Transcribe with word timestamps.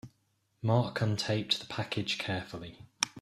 Mark 0.63 0.95
untaped 0.99 1.59
the 1.59 1.67
package 1.67 2.17
carefully. 2.17 2.79